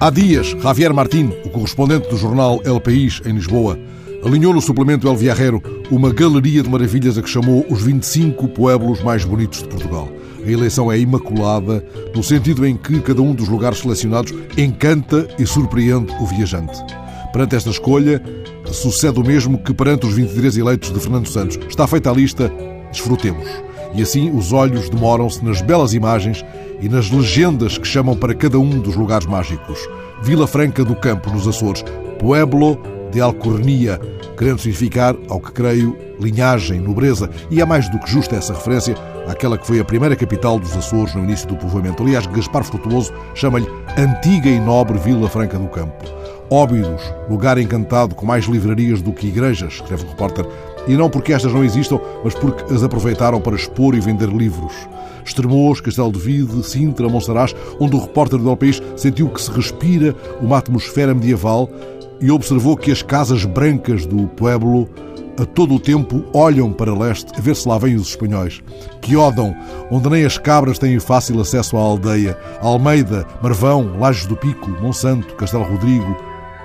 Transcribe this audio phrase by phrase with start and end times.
[0.00, 3.76] Há dias, Javier Martín, o correspondente do jornal El País em Lisboa,
[4.24, 5.60] alinhou no suplemento El Viajero
[5.90, 10.08] uma galeria de maravilhas a que chamou os 25 pueblos mais bonitos de Portugal.
[10.46, 11.84] A eleição é imaculada,
[12.14, 16.78] no sentido em que cada um dos lugares selecionados encanta e surpreende o viajante.
[17.32, 18.22] Perante esta escolha,
[18.66, 21.58] sucede o mesmo que perante os 23 eleitos de Fernando Santos.
[21.68, 22.52] Está feita a lista,
[22.90, 23.48] desfrutemos.
[23.94, 26.44] E assim os olhos demoram-se nas belas imagens
[26.80, 29.78] e nas legendas que chamam para cada um dos lugares mágicos.
[30.22, 31.84] Vila Franca do Campo, nos Açores,
[32.18, 32.78] Pueblo
[33.10, 33.98] de Alcornia,
[34.36, 38.94] querendo significar, ao que creio, linhagem, nobreza, e é mais do que justa essa referência
[39.26, 42.02] àquela que foi a primeira capital dos Açores no início do povoamento.
[42.02, 46.04] Aliás, Gaspar Frutuoso chama-lhe Antiga e Nobre Vila Franca do Campo.
[46.50, 50.46] Óbidos, lugar encantado com mais livrarias do que igrejas, escreve o repórter,
[50.88, 54.74] e não porque estas não existam, mas porque as aproveitaram para expor e vender livros.
[55.24, 60.16] Estremoz, Castelo de Vide, Sintra, Monsaraz, onde o repórter do País sentiu que se respira
[60.40, 61.68] uma atmosfera medieval
[62.20, 64.88] e observou que as casas brancas do pueblo
[65.40, 68.60] a todo o tempo olham para leste a ver se lá vêm os espanhóis.
[69.00, 69.54] Que odam,
[69.90, 72.36] onde nem as cabras têm fácil acesso à aldeia.
[72.60, 76.16] Almeida, Marvão, Lages do Pico, Monsanto, Castelo Rodrigo,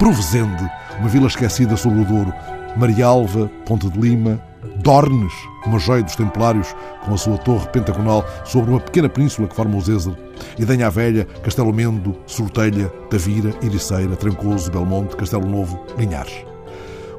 [0.00, 0.66] Provezende,
[0.98, 2.32] uma vila esquecida sobre o Douro.
[2.74, 4.40] Marialva, Ponte de Lima,
[4.76, 5.30] Dornes,
[5.66, 9.76] uma joia dos Templários, com a sua torre pentagonal sobre uma pequena península que forma
[9.76, 10.14] o Zézer,
[10.58, 16.46] Idenha Velha, Castelo Mendo, Sortelha, Tavira, Iriceira, Trancoso, Belmonte, Castelo Novo, Linhares.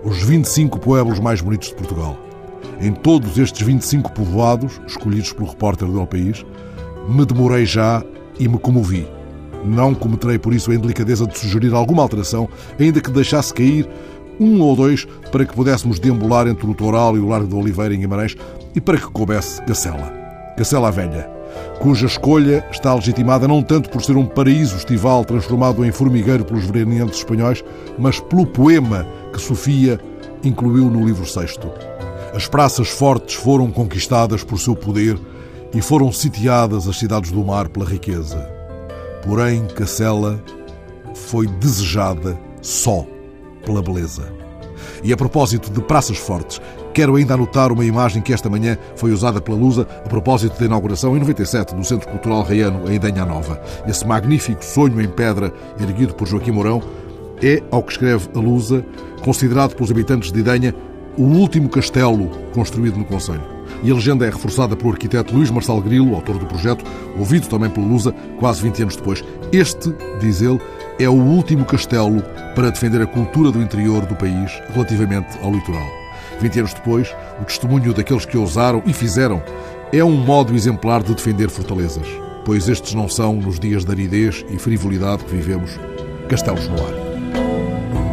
[0.04, 2.18] Os 25 pueblos mais bonitos de Portugal.
[2.80, 6.44] Em todos estes 25 povoados, escolhidos pelo repórter do El País,
[7.08, 8.04] me demorei já
[8.40, 9.08] e me comovi.
[9.64, 13.88] Não cometerei por isso a indelicadeza de sugerir alguma alteração, ainda que deixasse cair
[14.40, 17.94] um ou dois para que pudéssemos deambular entre o Toral e o Largo da Oliveira
[17.94, 18.36] em Guimarães
[18.76, 20.12] e para que coubesse Cacela.
[20.58, 21.30] Cacela a Velha,
[21.80, 26.66] cuja escolha está legitimada não tanto por ser um paraíso estival transformado em formigueiro pelos
[26.66, 27.64] veraneantes espanhóis,
[27.98, 30.00] mas pelo poema que Sofia
[30.44, 31.72] incluiu no livro sexto.
[32.34, 35.20] As praças fortes foram conquistadas por seu poder
[35.74, 38.61] e foram sitiadas as cidades do mar pela riqueza.
[39.24, 40.44] Porém, Cacela
[41.14, 43.06] foi desejada só
[43.66, 44.34] pela beleza.
[45.04, 46.62] E a propósito de praças fortes,
[46.94, 50.66] quero ainda anotar uma imagem que esta manhã foi usada pela Lusa a propósito da
[50.66, 53.62] inauguração em 97 do Centro Cultural Reiano em Idenha Nova.
[53.88, 56.82] Esse magnífico sonho em pedra erguido por Joaquim Mourão
[57.42, 58.86] é, ao que escreve a Lusa,
[59.24, 60.76] considerado pelos habitantes de Idenha
[61.18, 63.61] o último castelo construído no Conselho.
[63.84, 66.86] E a legenda é reforçada pelo arquiteto Luís Marçal Grilo, autor do projeto,
[67.18, 69.24] ouvido também pela Lusa quase 20 anos depois.
[69.52, 70.60] Este, diz ele,
[71.00, 72.22] é o último castelo
[72.56, 75.88] para defender a cultura do interior do país relativamente ao litoral.
[76.40, 79.42] 20 anos depois, o testemunho daqueles que ousaram e fizeram
[79.94, 82.08] é um modo exemplar de defender fortalezas,
[82.46, 85.80] pois estes não são, nos dias de aridez e frivolidade que vivemos,
[86.30, 88.11] castelos no ar.